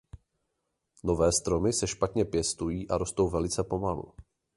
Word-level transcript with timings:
Nové 1.03 1.31
stromy 1.31 1.73
se 1.73 1.87
špatně 1.87 2.25
pěstují 2.25 2.89
a 2.89 2.97
rostou 2.97 3.29
velice 3.29 3.63
pomalu. 3.63 4.13